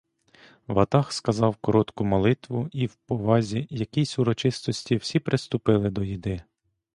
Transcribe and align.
Ватаг 0.67 1.11
сказав 1.13 1.55
коротку 1.57 2.05
молитву— 2.05 2.69
і 2.73 2.85
в 2.85 2.95
повазі, 2.95 3.67
якійсь 3.69 4.19
урочистості 4.19 4.95
всі 4.95 5.19
приступили 5.19 5.89
до 5.89 6.03
їди. 6.03 6.41